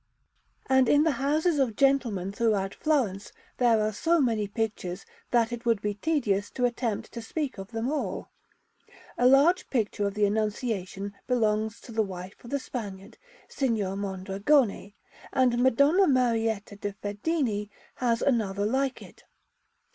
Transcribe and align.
And 0.65 0.89
in 0.89 1.03
the 1.03 1.11
houses 1.21 1.59
of 1.59 1.75
gentlemen 1.75 2.31
throughout 2.31 2.73
Florence 2.73 3.31
there 3.57 3.79
are 3.79 3.93
so 3.93 4.19
many 4.19 4.47
pictures, 4.47 5.05
that 5.29 5.51
it 5.53 5.63
would 5.63 5.79
be 5.79 5.93
tedious 5.93 6.49
to 6.57 6.65
attempt 6.65 7.11
to 7.11 7.21
speak 7.21 7.59
of 7.59 7.69
them 7.69 7.87
all. 7.87 8.31
A 9.15 9.27
large 9.27 9.69
picture 9.69 10.07
of 10.07 10.15
the 10.15 10.25
Annunciation 10.25 11.13
belongs 11.27 11.79
to 11.81 11.91
the 11.91 12.01
wife 12.01 12.43
of 12.43 12.49
the 12.49 12.57
Spaniard, 12.57 13.19
Signor 13.47 13.95
Mondragone, 13.95 14.93
and 15.33 15.61
Madonna 15.61 16.07
Marietta 16.07 16.77
de' 16.77 16.93
Fedini 16.93 17.69
has 17.97 18.23
another 18.23 18.65
like 18.65 19.03
it. 19.03 19.25